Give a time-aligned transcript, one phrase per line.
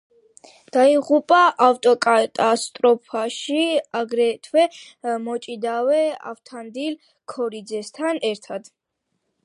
[0.77, 3.67] დაიღუპა ავტოკატასტროფაში,
[4.01, 4.65] აგრეთვე
[5.27, 7.01] მოჭიდავე ავთანდილ
[7.37, 8.69] ქორიძესთან ერთად.